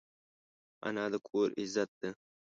[0.87, 2.09] انا د کور عزت ده